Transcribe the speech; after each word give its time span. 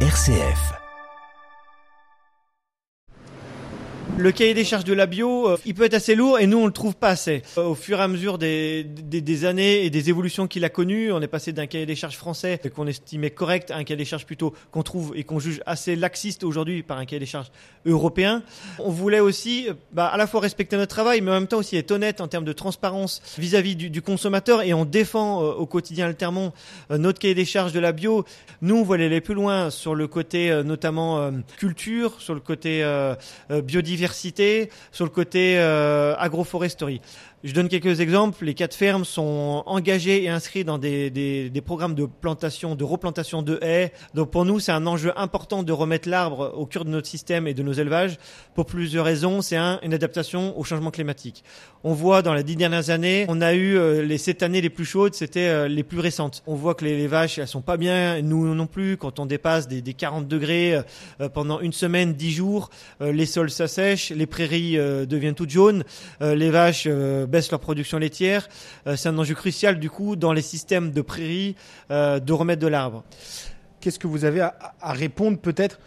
RCF. 0.00 0.85
Le 4.18 4.32
cahier 4.32 4.54
des 4.54 4.64
charges 4.64 4.84
de 4.84 4.94
la 4.94 5.04
bio, 5.04 5.46
euh, 5.46 5.58
il 5.66 5.74
peut 5.74 5.84
être 5.84 5.92
assez 5.92 6.14
lourd 6.14 6.38
et 6.38 6.46
nous 6.46 6.56
on 6.56 6.64
le 6.64 6.72
trouve 6.72 6.96
pas 6.96 7.10
assez. 7.10 7.42
Euh, 7.58 7.64
au 7.64 7.74
fur 7.74 7.98
et 7.98 8.02
à 8.02 8.08
mesure 8.08 8.38
des, 8.38 8.82
des, 8.82 9.20
des 9.20 9.44
années 9.44 9.84
et 9.84 9.90
des 9.90 10.08
évolutions 10.08 10.46
qu'il 10.46 10.64
a 10.64 10.70
connues, 10.70 11.12
on 11.12 11.20
est 11.20 11.28
passé 11.28 11.52
d'un 11.52 11.66
cahier 11.66 11.84
des 11.84 11.94
charges 11.94 12.16
français 12.16 12.58
qu'on 12.74 12.86
estimait 12.86 13.28
correct 13.28 13.70
à 13.70 13.76
un 13.76 13.84
cahier 13.84 13.98
des 13.98 14.06
charges 14.06 14.24
plutôt 14.24 14.54
qu'on 14.70 14.82
trouve 14.82 15.12
et 15.16 15.24
qu'on 15.24 15.38
juge 15.38 15.60
assez 15.66 15.96
laxiste 15.96 16.44
aujourd'hui 16.44 16.82
par 16.82 16.96
un 16.96 17.04
cahier 17.04 17.20
des 17.20 17.26
charges 17.26 17.50
européen. 17.84 18.42
On 18.78 18.90
voulait 18.90 19.20
aussi 19.20 19.68
euh, 19.68 19.74
bah, 19.92 20.06
à 20.06 20.16
la 20.16 20.26
fois 20.26 20.40
respecter 20.40 20.78
notre 20.78 20.94
travail, 20.94 21.20
mais 21.20 21.30
en 21.30 21.34
même 21.34 21.46
temps 21.46 21.58
aussi 21.58 21.76
être 21.76 21.90
honnête 21.90 22.22
en 22.22 22.28
termes 22.28 22.46
de 22.46 22.54
transparence 22.54 23.20
vis-à-vis 23.36 23.76
du, 23.76 23.90
du, 23.90 24.00
consommateur 24.00 24.62
et 24.62 24.72
on 24.72 24.86
défend 24.86 25.42
euh, 25.42 25.52
au 25.52 25.66
quotidien 25.66 26.06
Altermont 26.06 26.54
euh, 26.90 26.96
notre 26.96 27.18
cahier 27.18 27.34
des 27.34 27.44
charges 27.44 27.72
de 27.72 27.80
la 27.80 27.92
bio. 27.92 28.24
Nous 28.62 28.76
on 28.76 28.82
voulait 28.82 29.04
aller 29.04 29.20
plus 29.20 29.34
loin 29.34 29.68
sur 29.68 29.94
le 29.94 30.08
côté 30.08 30.62
notamment 30.64 31.30
culture, 31.58 32.20
sur 32.20 32.32
le 32.34 32.40
côté 32.40 32.82
biodiversité, 33.50 34.05
sur 34.92 35.04
le 35.04 35.10
côté 35.10 35.58
agroforesterie. 35.58 37.00
Je 37.46 37.52
donne 37.52 37.68
quelques 37.68 38.00
exemples. 38.00 38.44
Les 38.44 38.54
quatre 38.54 38.74
fermes 38.74 39.04
sont 39.04 39.62
engagées 39.66 40.24
et 40.24 40.28
inscrites 40.28 40.66
dans 40.66 40.78
des, 40.78 41.10
des, 41.10 41.48
des, 41.48 41.60
programmes 41.60 41.94
de 41.94 42.04
plantation, 42.04 42.74
de 42.74 42.82
replantation 42.82 43.40
de 43.40 43.60
haies. 43.62 43.92
Donc 44.14 44.32
pour 44.32 44.44
nous, 44.44 44.58
c'est 44.58 44.72
un 44.72 44.84
enjeu 44.84 45.12
important 45.16 45.62
de 45.62 45.70
remettre 45.70 46.08
l'arbre 46.08 46.52
au 46.56 46.66
cœur 46.66 46.84
de 46.84 46.90
notre 46.90 47.06
système 47.06 47.46
et 47.46 47.54
de 47.54 47.62
nos 47.62 47.72
élevages 47.72 48.18
pour 48.56 48.66
plusieurs 48.66 49.04
raisons. 49.04 49.42
C'est 49.42 49.56
un, 49.56 49.78
une 49.84 49.94
adaptation 49.94 50.58
au 50.58 50.64
changement 50.64 50.90
climatique. 50.90 51.44
On 51.84 51.92
voit 51.92 52.20
dans 52.20 52.34
les 52.34 52.42
dix 52.42 52.56
dernières 52.56 52.90
années, 52.90 53.26
on 53.28 53.40
a 53.40 53.54
eu 53.54 53.78
euh, 53.78 54.02
les 54.02 54.18
sept 54.18 54.42
années 54.42 54.60
les 54.60 54.70
plus 54.70 54.84
chaudes, 54.84 55.14
c'était 55.14 55.46
euh, 55.46 55.68
les 55.68 55.84
plus 55.84 56.00
récentes. 56.00 56.42
On 56.48 56.56
voit 56.56 56.74
que 56.74 56.84
les, 56.84 57.06
vaches, 57.06 57.38
elles 57.38 57.46
sont 57.46 57.62
pas 57.62 57.76
bien, 57.76 58.20
nous 58.22 58.56
non 58.56 58.66
plus. 58.66 58.96
Quand 58.96 59.20
on 59.20 59.26
dépasse 59.26 59.68
des, 59.68 59.82
des 59.82 59.94
40 59.94 60.26
degrés 60.26 60.80
euh, 61.20 61.28
pendant 61.28 61.60
une 61.60 61.72
semaine, 61.72 62.14
dix 62.14 62.32
jours, 62.32 62.70
les 63.00 63.24
sols 63.24 63.50
s'assèchent, 63.50 64.10
les 64.10 64.26
prairies 64.26 64.76
deviennent 65.06 65.36
toutes 65.36 65.50
jaunes, 65.50 65.84
les 66.20 66.50
vaches 66.50 66.88
baissent 67.36 67.50
leur 67.50 67.60
production 67.60 67.98
laitière. 67.98 68.48
Euh, 68.86 68.96
c'est 68.96 69.10
un 69.10 69.18
enjeu 69.18 69.34
crucial 69.34 69.78
du 69.78 69.90
coup 69.90 70.16
dans 70.16 70.32
les 70.32 70.40
systèmes 70.40 70.90
de 70.90 71.02
prairies 71.02 71.54
euh, 71.90 72.18
de 72.18 72.32
remettre 72.32 72.62
de 72.62 72.66
l'arbre. 72.66 73.04
Qu'est-ce 73.80 73.98
que 73.98 74.06
vous 74.06 74.24
avez 74.24 74.40
à, 74.40 74.56
à 74.80 74.92
répondre 74.94 75.38
peut-être 75.38 75.78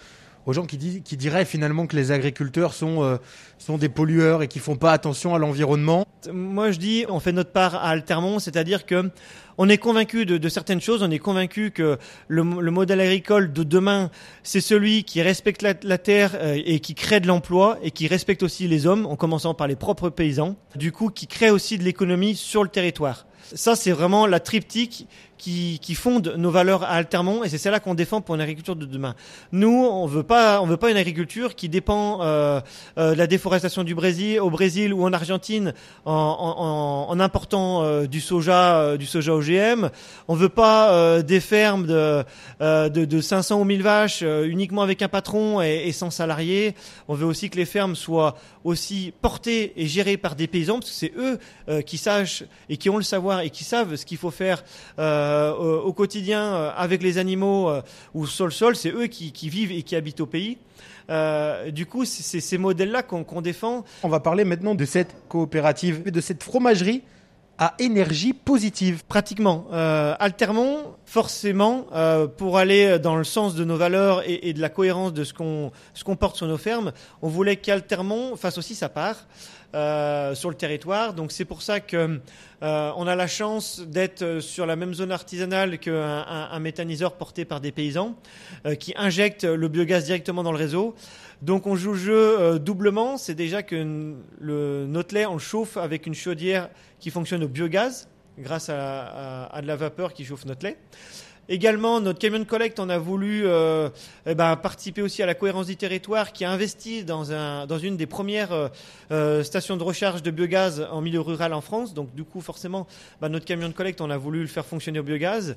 aux 0.45 0.53
gens 0.53 0.65
qui, 0.65 0.77
disent, 0.77 1.01
qui 1.03 1.17
diraient 1.17 1.45
finalement 1.45 1.87
que 1.87 1.95
les 1.95 2.11
agriculteurs 2.11 2.73
sont, 2.73 3.03
euh, 3.03 3.17
sont 3.57 3.79
des 3.79 3.89
pollueurs 3.89 4.43
et 4.43 4.47
qui 4.47 4.59
font 4.59 4.75
pas 4.75 4.91
attention 4.91 5.33
à 5.33 5.39
l'environnement? 5.39 6.05
Moi 6.31 6.69
je 6.69 6.77
dis 6.77 7.05
on 7.09 7.19
fait 7.19 7.31
notre 7.31 7.51
part 7.51 7.73
à 7.73 7.89
Altermont, 7.89 8.37
c'est-à-dire 8.37 8.85
que 8.85 9.09
on 9.61 9.67
est 9.67 9.77
convaincu 9.77 10.25
de, 10.25 10.37
de, 10.37 10.49
certaines 10.49 10.79
choses, 10.79 11.03
on 11.03 11.11
est 11.11 11.19
convaincu 11.19 11.71
que 11.71 11.97
le, 12.29 12.43
le, 12.61 12.71
modèle 12.71 13.01
agricole 13.01 13.51
de 13.51 13.63
demain, 13.63 14.09
c'est 14.41 14.61
celui 14.61 15.03
qui 15.03 15.21
respecte 15.21 15.61
la, 15.61 15.73
la 15.83 15.97
terre 15.97 16.31
euh, 16.35 16.57
et 16.65 16.79
qui 16.79 16.95
crée 16.95 17.19
de 17.19 17.27
l'emploi 17.27 17.77
et 17.83 17.91
qui 17.91 18.07
respecte 18.07 18.41
aussi 18.41 18.69
les 18.69 18.87
hommes, 18.87 19.05
en 19.05 19.17
commençant 19.17 19.53
par 19.53 19.67
les 19.67 19.75
propres 19.75 20.09
paysans, 20.09 20.55
du 20.77 20.93
coup 20.93 21.09
qui 21.09 21.27
crée 21.27 21.51
aussi 21.51 21.77
de 21.77 21.83
l'économie 21.83 22.35
sur 22.35 22.63
le 22.63 22.69
territoire. 22.69 23.25
Ça, 23.53 23.75
c'est 23.75 23.91
vraiment 23.91 24.27
la 24.27 24.39
triptyque 24.39 25.07
qui, 25.37 25.79
qui, 25.81 25.95
fonde 25.95 26.35
nos 26.37 26.51
valeurs 26.51 26.83
à 26.83 26.89
Altermont 26.89 27.43
et 27.43 27.49
c'est 27.49 27.57
celle-là 27.57 27.79
qu'on 27.79 27.95
défend 27.95 28.21
pour 28.21 28.35
une 28.35 28.41
agriculture 28.41 28.75
de 28.75 28.85
demain. 28.85 29.15
Nous, 29.53 29.69
on 29.69 30.05
veut 30.05 30.23
pas, 30.23 30.61
on 30.61 30.65
veut 30.65 30.77
pas 30.77 30.91
une 30.91 30.97
agriculture 30.97 31.55
qui 31.55 31.69
dépend 31.69 32.21
euh, 32.21 32.59
euh, 32.97 33.13
de 33.13 33.17
la 33.17 33.25
déforestation 33.25 33.83
du 33.83 33.95
Brésil, 33.95 34.39
au 34.39 34.49
Brésil 34.49 34.93
ou 34.93 35.03
en 35.03 35.13
Argentine 35.13 35.73
en, 36.05 36.13
en, 36.13 37.09
en 37.09 37.19
important 37.19 37.83
euh, 37.83 38.05
du 38.05 38.19
soja, 38.19 38.81
euh, 38.81 38.97
du 38.97 39.05
soja 39.05 39.33
OGM. 39.49 39.89
On 40.27 40.35
veut 40.35 40.49
pas 40.49 40.93
euh, 40.93 41.21
des 41.21 41.39
fermes 41.39 41.85
de, 41.87 42.23
euh, 42.61 42.89
de, 42.89 43.05
de 43.05 43.21
500 43.21 43.61
ou 43.61 43.63
1000 43.63 43.81
vaches 43.81 44.21
uniquement 44.21 44.81
avec 44.81 45.01
un 45.01 45.07
patron 45.07 45.61
et, 45.61 45.83
et, 45.85 45.91
sans 45.91 46.11
salariés. 46.11 46.75
On 47.07 47.15
veut 47.15 47.25
aussi 47.25 47.49
que 47.49 47.57
les 47.57 47.65
fermes 47.65 47.95
soient 47.95 48.35
aussi 48.63 49.13
portées 49.21 49.73
et 49.77 49.87
gérées 49.87 50.17
par 50.17 50.35
des 50.35 50.47
paysans 50.47 50.79
parce 50.79 50.91
que 50.91 50.95
c'est 50.95 51.13
eux 51.17 51.39
qui 51.83 51.97
sachent 51.97 52.43
et 52.69 52.77
qui 52.77 52.89
ont 52.89 52.97
le 52.97 53.03
savoir 53.03 53.41
et 53.41 53.49
qui 53.49 53.63
savent 53.63 53.95
ce 53.95 54.05
qu'il 54.05 54.17
faut 54.17 54.31
faire. 54.31 54.63
Euh, 54.97 55.49
euh, 55.59 55.79
au 55.81 55.93
quotidien 55.93 56.53
euh, 56.53 56.71
avec 56.75 57.03
les 57.03 57.17
animaux 57.17 57.69
euh, 57.69 57.81
ou 58.13 58.27
sur 58.27 58.45
le 58.45 58.51
sol, 58.51 58.75
c'est 58.75 58.91
eux 58.91 59.07
qui, 59.07 59.31
vivent 59.49 59.71
et 59.71 59.83
qui 59.83 59.95
habitent 59.95 60.21
au 60.21 60.25
pays. 60.25 60.57
Euh, 61.09 61.71
du 61.71 61.85
coup, 61.85 62.05
c'est 62.05 62.39
ces 62.39 62.57
modèles-là 62.57 63.03
qu'on 63.03 63.23
qu 63.23 63.41
défend. 63.41 63.83
On 64.03 64.09
va 64.09 64.19
parler 64.19 64.45
maintenant 64.45 64.75
de 64.75 64.85
cette 64.85 65.15
coopérative, 65.27 66.11
de 66.11 66.21
cette 66.21 66.43
fromagerie 66.43 67.03
à 67.59 67.75
énergie 67.77 68.33
positive. 68.33 69.03
Pratiquement. 69.07 69.67
Euh, 69.73 70.15
Altermont, 70.17 70.95
forcément, 71.05 71.85
euh, 71.93 72.25
pour 72.25 72.57
aller 72.57 72.97
dans 72.97 73.17
le 73.17 73.25
sens 73.25 73.53
de 73.53 73.65
nos 73.65 73.75
valeurs 73.75 74.23
et, 74.25 74.53
de 74.53 74.61
la 74.61 74.69
cohérence 74.69 75.13
de 75.13 75.25
ce 75.25 75.33
qu'on 75.33 75.71
ce 75.93 76.03
qu'on 76.05 76.15
porte 76.15 76.37
sur 76.37 76.47
nos 76.47 76.57
fermes, 76.57 76.93
on 77.21 77.27
voulait 77.27 77.57
qu'Altermont 77.57 78.37
fasse 78.37 78.57
aussi 78.57 78.75
sa 78.75 78.87
part. 78.87 79.27
Euh, 79.75 80.33
sur 80.33 80.49
le 80.49 80.55
territoire. 80.55 81.13
Donc 81.13 81.31
c'est 81.31 81.45
pour 81.45 81.61
ça 81.61 81.79
que 81.79 82.19
euh, 82.63 82.91
on 82.97 83.05
a 83.05 83.15
la 83.15 83.27
chance 83.27 83.81
d'être 83.81 84.39
sur 84.39 84.65
la 84.65 84.75
même 84.75 84.95
zone 84.95 85.11
artisanale 85.11 85.77
qu'un 85.77 85.93
un, 85.93 86.49
un 86.51 86.59
méthaniseur 86.59 87.13
porté 87.13 87.45
par 87.45 87.61
des 87.61 87.71
paysans 87.71 88.15
euh, 88.65 88.73
qui 88.73 88.95
injectent 88.97 89.43
le 89.43 89.67
biogaz 89.67 90.05
directement 90.05 90.41
dans 90.41 90.51
le 90.51 90.57
réseau. 90.57 90.95
Donc 91.43 91.67
on 91.67 91.75
joue 91.75 91.91
le 91.91 91.99
jeu 91.99 92.39
euh, 92.39 92.57
doublement. 92.57 93.17
C'est 93.17 93.35
déjà 93.35 93.61
que 93.61 94.15
le, 94.39 94.87
notre 94.87 95.13
lait 95.13 95.27
on 95.27 95.33
le 95.33 95.39
chauffe 95.39 95.77
avec 95.77 96.07
une 96.07 96.15
chaudière 96.15 96.69
qui 96.99 97.11
fonctionne 97.11 97.43
au 97.43 97.47
biogaz 97.47 98.07
grâce 98.39 98.69
à, 98.69 99.59
de 99.61 99.67
la 99.67 99.75
vapeur 99.75 100.13
qui 100.13 100.25
chauffe 100.25 100.45
notre 100.45 100.65
lait. 100.65 100.77
Également, 101.51 101.99
notre 101.99 102.19
camion 102.19 102.37
de 102.37 102.43
collecte, 102.43 102.79
on 102.79 102.89
a 102.89 102.99
voulu 102.99 103.41
euh, 103.47 103.89
eh 104.27 104.35
ben, 104.35 104.55
participer 104.55 105.01
aussi 105.01 105.23
à 105.23 105.25
la 105.25 105.33
cohérence 105.33 105.65
du 105.65 105.75
territoire, 105.75 106.31
qui 106.31 106.45
a 106.45 106.51
investi 106.51 107.03
dans, 107.03 107.31
un, 107.31 107.65
dans 107.65 107.79
une 107.79 107.97
des 107.97 108.05
premières 108.05 108.69
euh, 109.11 109.43
stations 109.43 109.75
de 109.75 109.81
recharge 109.81 110.21
de 110.21 110.29
biogaz 110.29 110.87
en 110.91 111.01
milieu 111.01 111.21
rural 111.21 111.55
en 111.55 111.61
France. 111.61 111.95
Donc, 111.95 112.13
du 112.13 112.23
coup, 112.23 112.39
forcément, 112.41 112.85
ben, 113.19 113.29
notre 113.29 113.45
camion 113.45 113.67
de 113.67 113.73
collecte, 113.73 113.99
on 113.99 114.11
a 114.11 114.17
voulu 114.17 114.41
le 114.41 114.47
faire 114.47 114.63
fonctionner 114.63 114.99
au 114.99 115.03
biogaz. 115.03 115.55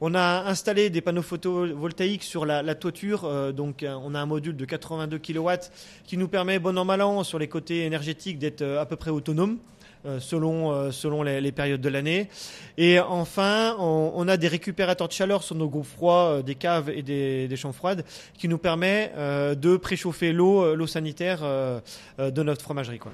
On 0.00 0.14
a 0.14 0.44
installé 0.46 0.90
des 0.90 1.00
panneaux 1.00 1.22
photovoltaïques 1.22 2.22
sur 2.22 2.46
la, 2.46 2.74
toiture. 2.76 3.24
Euh, 3.24 3.50
donc, 3.50 3.84
on 3.84 4.14
a 4.14 4.20
un 4.20 4.26
module 4.26 4.56
de 4.56 4.64
82 4.64 5.18
kW 5.18 5.50
qui 6.04 6.18
nous 6.18 6.28
permet, 6.28 6.60
bon 6.60 6.78
an 6.78 6.84
mal 6.84 7.02
an, 7.02 7.24
sur 7.24 7.40
les 7.40 7.48
côtés 7.48 7.84
énergétiques, 7.84 8.38
d'être 8.38 8.62
à 8.62 8.86
peu 8.86 8.94
près 8.94 9.10
autonome. 9.10 9.58
Euh, 10.04 10.18
selon, 10.18 10.72
euh, 10.72 10.90
selon 10.90 11.22
les, 11.22 11.40
les, 11.40 11.52
périodes 11.52 11.80
de 11.80 11.88
l'année. 11.88 12.28
Et 12.76 12.98
enfin, 12.98 13.76
on, 13.78 14.10
on, 14.16 14.26
a 14.26 14.36
des 14.36 14.48
récupérateurs 14.48 15.06
de 15.06 15.12
chaleur 15.12 15.44
sur 15.44 15.54
nos 15.54 15.68
groupes 15.68 15.86
froids 15.86 16.38
euh, 16.38 16.42
des 16.42 16.56
caves 16.56 16.90
et 16.90 17.02
des, 17.02 17.46
des 17.46 17.56
chambres 17.56 17.76
froides 17.76 18.04
qui 18.36 18.48
nous 18.48 18.58
permet 18.58 19.12
de 19.16 19.76
préchauffer 19.76 20.32
l'eau, 20.32 20.74
l'eau 20.74 20.86
sanitaire 20.88 21.42
de 22.18 22.42
notre 22.42 22.62
fromagerie. 22.62 22.98
Quoi. 22.98 23.12